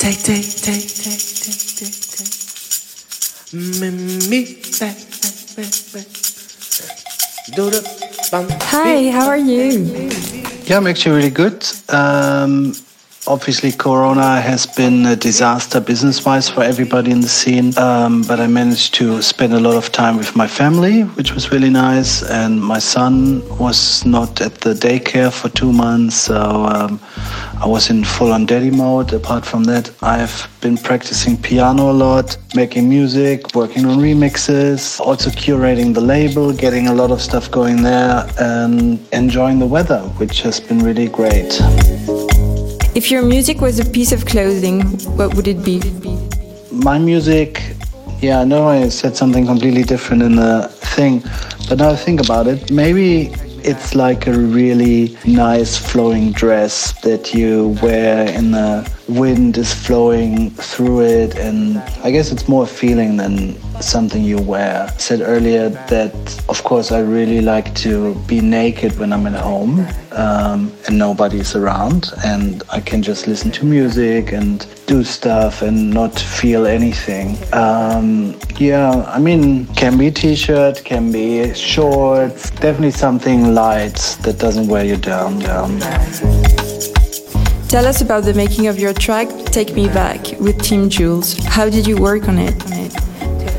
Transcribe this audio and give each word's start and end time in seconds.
Take, 0.00 0.22
take, 0.22 0.42
take, 0.42 0.80
take, 0.80 1.20
take, 1.44 1.60
take, 1.76 1.92
take. 2.16 3.52
Me, 3.52 4.40
back, 4.80 4.96
back, 4.96 5.36
back, 5.54 5.74
back. 5.92 6.08
Do 7.54 7.68
the 7.68 7.82
bum. 8.30 8.46
Hi, 8.62 9.10
how 9.10 9.26
are 9.28 9.36
you? 9.36 10.08
Yeah, 10.64 10.78
I'm 10.78 10.86
actually 10.86 11.16
really 11.16 11.28
good. 11.28 11.66
Um, 11.90 12.72
obviously, 13.26 13.72
Corona 13.72 14.40
has 14.40 14.66
been 14.66 15.04
a 15.04 15.16
disaster 15.16 15.80
business 15.80 16.24
wise 16.24 16.48
for 16.48 16.62
everybody 16.62 17.10
in 17.10 17.20
the 17.20 17.28
scene, 17.28 17.76
um, 17.76 18.22
but 18.22 18.40
I 18.40 18.46
managed 18.46 18.94
to 18.94 19.20
spend 19.20 19.52
a 19.52 19.60
lot 19.60 19.76
of 19.76 19.92
time 19.92 20.16
with 20.16 20.34
my 20.34 20.46
family, 20.46 21.02
which 21.02 21.34
was 21.34 21.52
really 21.52 21.68
nice. 21.68 22.22
And 22.22 22.58
my 22.58 22.78
son 22.78 23.42
was 23.58 24.06
not 24.06 24.40
at 24.40 24.62
the 24.62 24.72
daycare 24.72 25.30
for 25.30 25.50
two 25.50 25.74
months, 25.74 26.16
so 26.16 26.64
um, 26.64 26.98
I 27.62 27.66
was 27.66 27.90
in 27.90 28.04
full 28.04 28.32
on 28.32 28.46
daddy 28.46 28.70
mode. 28.70 29.12
Apart 29.12 29.44
from 29.44 29.64
that, 29.64 29.90
I've 30.00 30.48
been 30.62 30.78
practicing 30.78 31.36
piano 31.36 31.90
a 31.90 31.92
lot, 31.92 32.38
making 32.54 32.88
music, 32.88 33.54
working 33.54 33.84
on 33.84 33.98
remixes, 33.98 34.98
also 34.98 35.28
curating 35.28 35.92
the 35.92 36.00
label, 36.00 36.54
getting 36.54 36.86
a 36.86 36.94
lot 36.94 37.10
of 37.10 37.20
stuff 37.20 37.50
going 37.50 37.82
there, 37.82 38.26
and 38.38 38.98
enjoying 39.12 39.58
the 39.58 39.66
weather, 39.66 40.00
which 40.16 40.40
has 40.40 40.58
been 40.58 40.78
really 40.78 41.08
great. 41.08 41.60
If 42.94 43.10
your 43.10 43.22
music 43.22 43.60
was 43.60 43.78
a 43.78 43.84
piece 43.84 44.12
of 44.12 44.24
clothing, 44.24 44.80
what 45.18 45.34
would 45.34 45.46
it 45.46 45.62
be? 45.62 45.82
My 46.72 46.98
music, 46.98 47.62
yeah, 48.22 48.40
I 48.40 48.44
know 48.44 48.68
I 48.68 48.88
said 48.88 49.18
something 49.18 49.44
completely 49.44 49.82
different 49.82 50.22
in 50.22 50.36
the 50.36 50.68
thing, 50.96 51.22
but 51.68 51.76
now 51.76 51.90
I 51.90 51.96
think 51.96 52.22
about 52.22 52.46
it, 52.46 52.70
maybe 52.70 53.34
it's 53.64 53.94
like 53.94 54.26
a 54.26 54.32
really 54.32 55.16
nice 55.26 55.76
flowing 55.76 56.32
dress 56.32 56.92
that 57.02 57.34
you 57.34 57.76
wear 57.82 58.28
in 58.30 58.50
the 58.52 58.99
wind 59.10 59.58
is 59.58 59.72
flowing 59.72 60.50
through 60.50 61.02
it 61.02 61.36
and 61.36 61.78
I 62.04 62.10
guess 62.10 62.30
it's 62.30 62.48
more 62.48 62.64
a 62.64 62.66
feeling 62.66 63.16
than 63.16 63.60
something 63.80 64.22
you 64.22 64.38
wear. 64.38 64.86
I 64.88 64.96
said 64.98 65.20
earlier 65.20 65.68
that 65.88 66.14
of 66.48 66.62
course 66.62 66.92
I 66.92 67.00
really 67.00 67.40
like 67.40 67.74
to 67.76 68.14
be 68.26 68.40
naked 68.40 68.98
when 68.98 69.12
I'm 69.12 69.26
at 69.26 69.34
home 69.40 69.86
um, 70.12 70.72
and 70.86 70.98
nobody's 70.98 71.56
around 71.56 72.12
and 72.24 72.62
I 72.70 72.80
can 72.80 73.02
just 73.02 73.26
listen 73.26 73.50
to 73.52 73.64
music 73.64 74.32
and 74.32 74.66
do 74.86 75.02
stuff 75.04 75.62
and 75.62 75.90
not 75.90 76.18
feel 76.18 76.66
anything. 76.66 77.36
Um, 77.52 78.38
yeah, 78.58 79.04
I 79.06 79.18
mean, 79.18 79.66
can 79.74 79.96
be 79.98 80.10
t-shirt, 80.10 80.84
can 80.84 81.10
be 81.10 81.52
shorts, 81.54 82.50
definitely 82.50 82.92
something 82.92 83.54
light 83.54 84.18
that 84.22 84.38
doesn't 84.38 84.68
wear 84.68 84.84
you 84.84 84.96
down, 84.96 85.38
down. 85.38 85.80
Tell 87.70 87.86
us 87.86 88.00
about 88.00 88.24
the 88.24 88.34
making 88.34 88.66
of 88.66 88.80
your 88.80 88.92
track 88.92 89.28
Take 89.52 89.74
Me 89.74 89.86
Back 89.86 90.26
with 90.40 90.60
Tim 90.60 90.90
Jules. 90.90 91.38
How 91.44 91.70
did 91.70 91.86
you 91.86 91.96
work 91.96 92.26
on 92.26 92.36
it? 92.36 92.52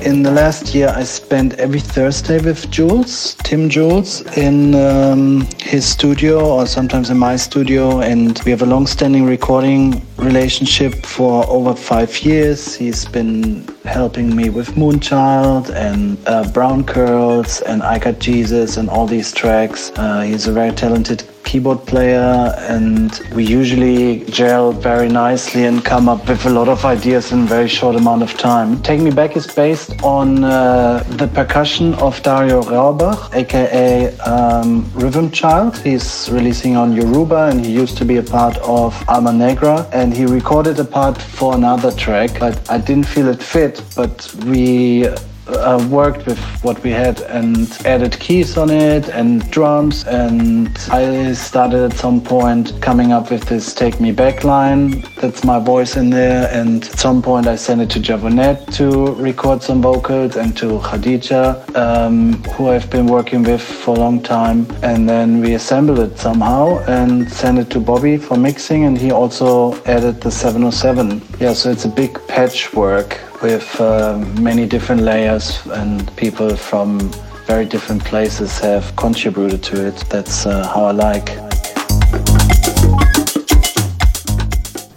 In 0.06 0.22
the 0.22 0.32
last 0.32 0.76
year, 0.76 0.90
I 0.90 1.04
spent 1.04 1.54
every 1.54 1.80
Thursday 1.80 2.42
with 2.42 2.70
Jules, 2.70 3.36
Tim 3.36 3.70
Jules, 3.70 4.20
in 4.36 4.76
um, 4.76 5.48
his 5.62 5.86
studio 5.86 6.46
or 6.46 6.68
sometimes 6.68 7.10
in 7.10 7.18
my 7.18 7.38
studio. 7.38 8.02
And 8.02 8.38
we 8.44 8.52
have 8.52 8.64
a 8.64 8.66
long 8.66 8.86
standing 8.86 9.24
recording 9.24 10.06
relationship 10.18 11.06
for 11.06 11.48
over 11.48 11.74
five 11.74 12.20
years. 12.20 12.76
He's 12.76 13.06
been 13.06 13.66
helping 13.86 14.36
me 14.36 14.50
with 14.50 14.72
Moonchild 14.72 15.74
and 15.74 16.18
uh, 16.28 16.52
Brown 16.52 16.84
Curls 16.84 17.62
and 17.62 17.82
I 17.82 17.98
Got 17.98 18.20
Jesus 18.20 18.76
and 18.76 18.90
all 18.90 19.08
these 19.08 19.32
tracks. 19.32 19.90
Uh, 19.96 20.20
he's 20.20 20.48
a 20.48 20.52
very 20.52 20.74
talented 20.74 21.24
keyboard 21.52 21.86
player 21.86 22.56
and 22.70 23.20
we 23.36 23.44
usually 23.44 24.24
gel 24.38 24.72
very 24.72 25.10
nicely 25.10 25.66
and 25.66 25.84
come 25.84 26.08
up 26.08 26.26
with 26.30 26.46
a 26.46 26.50
lot 26.50 26.70
of 26.70 26.86
ideas 26.86 27.34
in 27.34 27.40
a 27.42 27.46
very 27.46 27.68
short 27.68 27.94
amount 27.98 28.24
of 28.24 28.32
time. 28.38 28.82
Take 28.84 29.02
Me 29.02 29.12
Back 29.12 29.36
is 29.36 29.48
based 29.48 30.02
on 30.02 30.46
uh, 30.46 31.04
the 31.22 31.28
percussion 31.28 31.94
of 31.96 32.24
Dario 32.24 32.62
Rohrbach, 32.62 33.36
aka 33.36 34.16
um, 34.20 34.90
Rhythm 34.96 35.30
Child. 35.30 35.78
He's 35.80 36.30
releasing 36.32 36.78
on 36.78 36.94
Yoruba 36.94 37.50
and 37.50 37.66
he 37.66 37.74
used 37.74 37.98
to 37.98 38.06
be 38.06 38.16
a 38.16 38.24
part 38.24 38.56
of 38.60 38.90
Alma 39.10 39.34
Negra 39.34 39.86
and 39.92 40.14
he 40.14 40.26
recorded 40.26 40.80
a 40.80 40.86
part 40.86 41.22
for 41.22 41.54
another 41.54 41.92
track, 41.92 42.30
but 42.40 42.56
I 42.72 42.78
didn't 42.78 43.08
feel 43.08 43.28
it 43.28 43.44
fit, 43.44 43.84
but 43.94 44.34
we 44.46 45.06
uh, 45.48 45.88
worked 45.90 46.26
with 46.26 46.40
what 46.64 46.82
we 46.84 46.92
had 46.92 47.22
and 47.22 47.70
added 47.86 48.20
keys 48.20 48.58
on 48.58 48.70
it 48.70 49.10
and 49.10 49.50
drums. 49.52 50.06
And 50.06 50.70
I 50.92 51.34
started 51.34 51.92
at 51.92 51.98
some 51.98 52.22
point 52.22 52.82
coming 52.82 53.12
up 53.12 53.32
with 53.32 53.44
this 53.46 53.74
Take 53.74 54.00
Me 54.00 54.12
Back 54.12 54.44
line. 54.44 55.04
That's 55.20 55.44
my 55.44 55.60
voice 55.60 55.98
in 55.98 56.10
there. 56.10 56.50
And 56.52 56.84
at 56.84 57.00
some 57.00 57.22
point, 57.22 57.48
I 57.48 57.56
sent 57.56 57.82
it 57.82 57.90
to 57.92 58.00
Javonntte 58.00 58.74
to 58.76 59.14
record 59.16 59.64
some 59.64 59.82
vocals 59.82 60.36
and 60.36 60.56
to 60.58 60.80
Khadija, 60.80 61.76
um, 61.76 62.44
who 62.54 62.70
I've 62.70 62.90
been 62.90 63.08
working 63.08 63.44
with 63.44 63.62
for 63.62 63.96
a 63.96 64.00
long 64.00 64.22
time. 64.22 64.68
And 64.84 65.08
then 65.08 65.42
we 65.42 65.54
assembled 65.54 66.00
it 66.00 66.18
somehow 66.18 66.80
and 66.88 67.32
sent 67.32 67.60
it 67.60 67.70
to 67.72 67.80
Bobby 67.80 68.18
for 68.18 68.38
mixing. 68.38 68.86
And 68.86 68.98
he 68.98 69.12
also 69.12 69.82
added 69.86 70.22
the 70.22 70.32
707. 70.32 71.22
Yeah, 71.40 71.54
so 71.54 71.72
it's 71.72 71.86
a 71.86 71.90
big 71.90 72.20
patchwork 72.28 73.20
with 73.42 73.82
uh, 73.82 74.18
many 74.40 74.66
different 74.66 75.02
layers 75.02 75.66
and 75.68 76.16
people 76.16 76.56
from 76.56 77.00
very 77.46 77.66
different 77.66 78.04
places 78.04 78.60
have 78.60 78.96
contributed 78.96 79.64
to 79.64 79.88
it. 79.88 79.96
That's 80.10 80.46
uh, 80.46 80.68
how 80.68 80.86
I 80.86 80.92
like. 80.92 81.30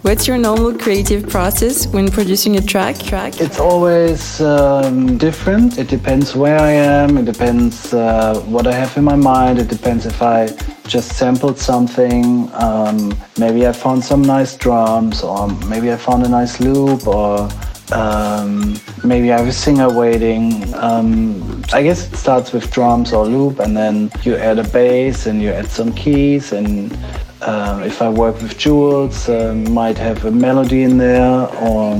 What's 0.05 0.27
your 0.27 0.37
normal 0.37 0.77
creative 0.77 1.27
process 1.27 1.87
when 1.87 2.11
producing 2.11 2.57
a 2.57 2.61
track? 2.61 2.95
track? 2.99 3.41
It's 3.41 3.59
always 3.59 4.39
um, 4.39 5.17
different. 5.17 5.79
It 5.79 5.87
depends 5.87 6.35
where 6.35 6.59
I 6.59 6.73
am. 6.73 7.17
It 7.17 7.25
depends 7.25 7.91
uh, 7.91 8.39
what 8.45 8.67
I 8.67 8.73
have 8.73 8.95
in 8.97 9.03
my 9.03 9.15
mind. 9.15 9.57
It 9.57 9.67
depends 9.67 10.05
if 10.05 10.21
I 10.21 10.49
just 10.85 11.13
sampled 11.17 11.57
something. 11.57 12.51
Um, 12.53 13.17
maybe 13.39 13.65
I 13.65 13.71
found 13.71 14.03
some 14.03 14.21
nice 14.21 14.55
drums, 14.55 15.23
or 15.23 15.47
maybe 15.65 15.91
I 15.91 15.97
found 15.97 16.23
a 16.23 16.29
nice 16.29 16.59
loop, 16.59 17.07
or 17.07 17.49
um, 17.91 18.79
maybe 19.03 19.31
I 19.31 19.37
have 19.37 19.47
a 19.47 19.53
singer 19.53 19.91
waiting. 19.91 20.73
Um, 20.75 21.63
I 21.73 21.83
guess 21.83 22.07
it 22.07 22.15
starts 22.15 22.51
with 22.51 22.71
drums 22.71 23.13
or 23.13 23.25
loop, 23.25 23.59
and 23.59 23.75
then 23.75 24.11
you 24.23 24.35
add 24.35 24.59
a 24.59 24.67
bass 24.69 25.27
and 25.27 25.41
you 25.41 25.49
add 25.49 25.67
some 25.67 25.93
keys. 25.93 26.51
And 26.51 26.97
uh, 27.41 27.83
if 27.85 28.01
I 28.01 28.09
work 28.09 28.41
with 28.41 28.57
Jules, 28.57 29.29
uh, 29.29 29.53
might 29.53 29.97
have 29.97 30.25
a 30.25 30.31
melody 30.31 30.83
in 30.83 30.97
there. 30.97 31.47
Or 31.61 31.95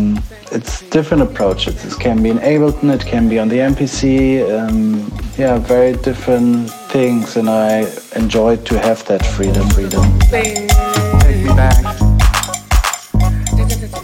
it's 0.51 0.81
different 0.90 1.24
approaches. 1.24 1.85
It 1.85 2.00
can 2.00 2.24
be 2.24 2.29
in 2.29 2.40
Ableton, 2.40 2.94
it 2.94 3.06
can 3.06 3.28
be 3.29 3.40
on 3.40 3.50
the 3.50 3.57
MPC. 3.57 4.50
Um, 4.50 5.12
yeah, 5.38 5.57
very 5.57 5.97
different 5.97 6.69
things, 6.90 7.35
and 7.35 7.50
I 7.50 7.91
enjoy 8.16 8.56
to 8.57 8.79
have 8.79 9.06
that 9.06 9.25
freedom. 9.25 9.69
Freedom. 9.69 10.19
Take 10.29 11.44
me 11.44 11.47
back. 11.56 12.04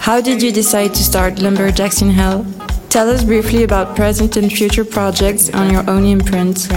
How 0.01 0.19
did 0.19 0.41
you 0.41 0.51
decide 0.51 0.95
to 0.95 1.03
start 1.03 1.38
Lumberjacks 1.38 2.01
in 2.01 2.09
Hell? 2.09 2.44
Tell 2.89 3.07
us 3.07 3.23
briefly 3.23 3.63
about 3.63 3.95
present 3.95 4.35
and 4.35 4.51
future 4.51 4.84
projects 4.84 5.51
on 5.51 5.72
your 5.72 5.88
own 5.88 6.06
imprint. 6.06 6.67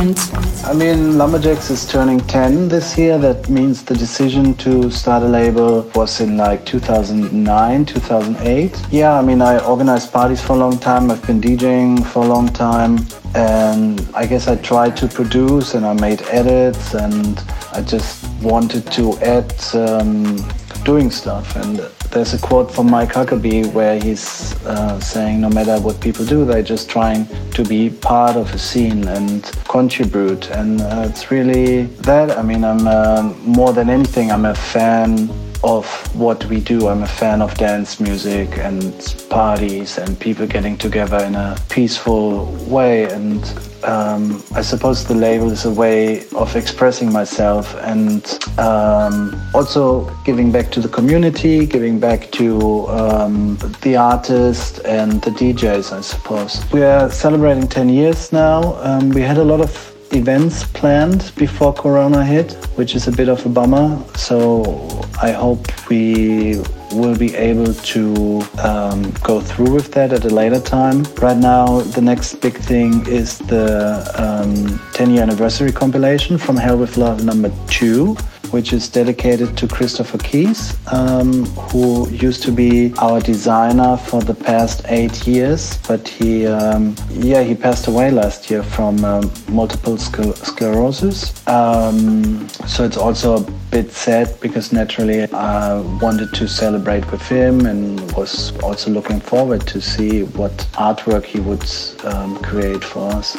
I 0.62 0.74
mean, 0.74 1.16
Lumberjacks 1.16 1.70
is 1.70 1.86
turning 1.86 2.20
10 2.20 2.68
this 2.68 2.98
year. 2.98 3.16
That 3.16 3.48
means 3.48 3.82
the 3.82 3.94
decision 3.94 4.54
to 4.56 4.90
start 4.90 5.22
a 5.22 5.26
label 5.26 5.90
was 5.94 6.20
in 6.20 6.36
like 6.36 6.66
2009, 6.66 7.86
2008. 7.86 8.86
Yeah, 8.90 9.18
I 9.18 9.22
mean, 9.22 9.40
I 9.40 9.58
organized 9.64 10.12
parties 10.12 10.42
for 10.42 10.52
a 10.52 10.56
long 10.56 10.78
time. 10.78 11.10
I've 11.10 11.26
been 11.26 11.40
DJing 11.40 12.04
for 12.04 12.24
a 12.24 12.28
long 12.28 12.48
time. 12.48 12.98
And 13.34 14.06
I 14.14 14.26
guess 14.26 14.48
I 14.48 14.56
tried 14.56 14.98
to 14.98 15.08
produce 15.08 15.72
and 15.72 15.86
I 15.86 15.94
made 15.94 16.20
edits 16.28 16.92
and 16.92 17.42
I 17.72 17.80
just 17.80 18.28
wanted 18.42 18.86
to 18.92 19.18
add 19.20 19.52
um, 19.74 20.36
doing 20.84 21.10
stuff. 21.10 21.56
And 21.56 21.78
there's 22.10 22.34
a 22.34 22.38
quote 22.38 22.70
from 22.70 22.90
Mike 22.90 23.12
Huckaby 23.12 23.72
where 23.72 23.98
he's 23.98 24.54
uh, 24.66 25.00
saying, 25.00 25.40
no 25.40 25.48
matter 25.48 25.81
what 25.81 26.00
people 26.00 26.25
do, 26.25 26.44
they're 26.44 26.62
just 26.62 26.88
trying 26.88 27.26
to 27.52 27.64
be 27.64 27.90
part 27.90 28.36
of 28.36 28.52
a 28.54 28.58
scene 28.58 29.08
and 29.08 29.42
contribute. 29.69 30.50
And 30.50 30.81
uh, 30.81 31.06
it's 31.08 31.31
really 31.31 31.82
that. 32.08 32.31
I 32.38 32.42
mean, 32.42 32.64
I'm 32.64 32.86
uh, 32.86 33.22
more 33.44 33.72
than 33.72 33.90
anything, 33.90 34.31
I'm 34.31 34.44
a 34.44 34.54
fan 34.54 35.31
of 35.64 35.86
what 36.14 36.44
we 36.44 36.60
do. 36.60 36.88
I'm 36.88 37.02
a 37.02 37.08
fan 37.08 37.40
of 37.40 37.54
dance 37.54 37.98
music 37.98 38.58
and 38.58 38.92
parties 39.30 39.96
and 39.96 40.20
people 40.20 40.46
getting 40.46 40.76
together 40.76 41.25
in 41.25 41.34
a 41.34 41.56
peaceful 41.70 42.46
way. 42.66 43.04
And 43.10 43.42
um, 43.84 44.42
I 44.54 44.62
suppose 44.62 45.04
the 45.04 45.14
label 45.14 45.50
is 45.50 45.64
a 45.64 45.70
way 45.70 46.26
of 46.31 46.56
expressing 46.56 47.12
myself 47.12 47.75
and 47.76 48.25
um, 48.58 49.40
also 49.54 50.10
giving 50.25 50.50
back 50.50 50.70
to 50.72 50.81
the 50.81 50.88
community, 50.88 51.66
giving 51.66 51.98
back 51.98 52.31
to 52.32 52.88
um, 52.88 53.56
the 53.82 53.96
artists 53.96 54.78
and 54.81 55.22
the 55.22 55.31
DJs, 55.31 55.92
I 55.92 56.00
suppose. 56.00 56.64
We 56.72 56.82
are 56.82 57.10
celebrating 57.10 57.69
10 57.69 57.88
years 57.88 58.32
now. 58.32 58.75
Um, 58.82 59.10
we 59.10 59.20
had 59.20 59.38
a 59.38 59.44
lot 59.44 59.60
of 59.60 59.94
events 60.14 60.64
planned 60.64 61.32
before 61.37 61.72
Corona 61.72 62.25
hit, 62.25 62.52
which 62.76 62.94
is 62.94 63.08
a 63.08 63.12
bit 63.12 63.28
of 63.28 63.44
a 63.44 63.49
bummer. 63.49 64.02
So 64.16 65.06
I 65.20 65.32
hope 65.32 65.66
we 65.88 66.62
will 66.93 67.16
be 67.16 67.34
able 67.34 67.75
to 67.75 68.43
um, 68.62 69.11
go 69.22 69.40
through 69.40 69.72
with 69.72 69.93
that 69.93 70.12
at 70.12 70.25
a 70.25 70.31
later 70.31 70.61
time. 70.61 71.02
Right 71.20 71.37
now, 71.37 71.81
the 71.81 72.00
next 72.00 72.37
big 72.37 72.55
thing 72.55 73.06
is 73.06 73.38
the 73.38 74.05
um, 74.16 74.81
10 74.93 75.11
year 75.11 75.22
anniversary 75.22 75.72
compilation 75.72 76.38
from 76.38 76.56
Hell 76.56 76.78
with 76.78 76.96
Love 76.96 77.25
number 77.25 77.50
two 77.69 78.16
which 78.54 78.72
is 78.72 78.88
dedicated 78.88 79.56
to 79.56 79.66
Christopher 79.66 80.18
Keys, 80.18 80.76
um, 80.92 81.44
who 81.68 82.08
used 82.10 82.44
to 82.44 82.52
be 82.52 82.94
our 82.98 83.20
designer 83.20 83.96
for 83.96 84.22
the 84.22 84.32
past 84.32 84.82
eight 84.86 85.26
years, 85.26 85.76
but 85.88 86.06
he, 86.06 86.46
um, 86.46 86.94
yeah, 87.10 87.42
he 87.42 87.56
passed 87.56 87.88
away 87.88 88.12
last 88.12 88.48
year 88.48 88.62
from 88.62 89.04
um, 89.04 89.28
multiple 89.48 89.96
scler- 89.96 90.36
sclerosis. 90.36 91.18
Um, 91.48 92.48
so 92.68 92.84
it's 92.84 92.96
also 92.96 93.38
a 93.38 93.50
bit 93.72 93.90
sad 93.90 94.38
because 94.40 94.72
naturally 94.72 95.22
I 95.32 95.80
wanted 96.00 96.32
to 96.34 96.46
celebrate 96.46 97.10
with 97.10 97.22
him 97.22 97.66
and 97.66 98.00
was 98.12 98.56
also 98.60 98.88
looking 98.92 99.18
forward 99.18 99.66
to 99.66 99.80
see 99.80 100.22
what 100.22 100.52
artwork 100.74 101.24
he 101.24 101.40
would 101.40 101.66
um, 102.04 102.38
create 102.38 102.84
for 102.84 103.10
us. 103.10 103.34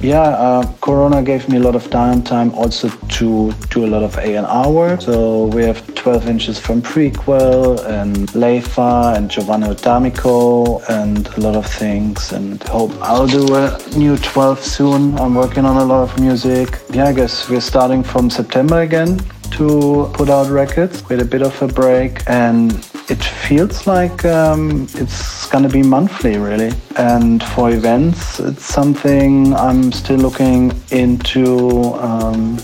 Yeah, 0.00 0.20
uh, 0.20 0.72
Corona 0.80 1.22
gave 1.22 1.48
me 1.48 1.56
a 1.56 1.60
lot 1.60 1.74
of 1.74 1.88
downtime 1.88 2.52
also 2.52 2.88
to 2.88 3.52
do 3.70 3.86
a 3.86 3.88
lot 3.88 4.02
of 4.02 4.16
A&R 4.18 4.70
work. 4.70 5.00
So 5.00 5.46
we 5.46 5.62
have 5.64 5.94
12 5.94 6.28
inches 6.28 6.58
from 6.58 6.82
Prequel 6.82 7.82
and 7.86 8.28
Leifa 8.32 9.16
and 9.16 9.30
Giovanni 9.30 9.74
D'Amico 9.74 10.80
and 10.90 11.26
a 11.28 11.40
lot 11.40 11.56
of 11.56 11.64
things 11.64 12.32
and 12.32 12.62
hope 12.64 12.92
I'll 13.00 13.26
do 13.26 13.54
a 13.54 13.78
new 13.96 14.18
12 14.18 14.60
soon. 14.60 15.18
I'm 15.18 15.34
working 15.34 15.64
on 15.64 15.78
a 15.78 15.84
lot 15.84 16.02
of 16.02 16.20
music. 16.20 16.80
Yeah, 16.90 17.06
I 17.06 17.12
guess 17.14 17.48
we're 17.48 17.60
starting 17.60 18.02
from 18.02 18.28
September 18.28 18.82
again 18.82 19.18
to 19.52 20.10
put 20.12 20.28
out 20.28 20.50
records 20.50 21.08
with 21.08 21.20
a 21.20 21.24
bit 21.24 21.40
of 21.40 21.62
a 21.62 21.68
break 21.68 22.22
and 22.26 22.72
it 23.08 23.22
feels 23.22 23.86
like 23.86 24.24
um, 24.24 24.86
it's 24.94 25.46
gonna 25.48 25.68
be 25.68 25.82
monthly 25.82 26.38
really 26.38 26.72
and 26.96 27.42
for 27.42 27.70
events 27.70 28.40
it's 28.40 28.64
something 28.64 29.54
i'm 29.54 29.92
still 29.92 30.16
looking 30.16 30.72
into 30.90 31.94
um, 31.96 32.56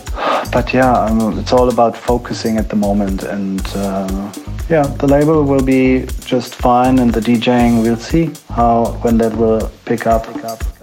but 0.50 0.72
yeah 0.72 0.92
I'm, 0.92 1.38
it's 1.38 1.52
all 1.52 1.68
about 1.68 1.96
focusing 1.96 2.56
at 2.56 2.68
the 2.70 2.76
moment 2.76 3.22
and 3.22 3.66
uh, 3.74 4.32
yeah 4.70 4.86
the 4.86 5.06
label 5.06 5.44
will 5.44 5.62
be 5.62 6.06
just 6.24 6.54
fine 6.54 6.98
and 7.00 7.12
the 7.12 7.20
djing 7.20 7.82
we'll 7.82 7.96
see 7.96 8.32
how 8.48 8.92
when 9.02 9.18
that 9.18 9.36
will 9.36 9.70
pick 9.84 10.06
up, 10.06 10.32
pick 10.32 10.44
up. 10.44 10.79